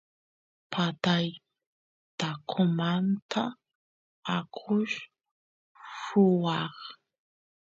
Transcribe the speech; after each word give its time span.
patay 0.71 1.27
taqomanta 2.19 3.43
akush 4.35 4.97
ruwaq 6.05 6.77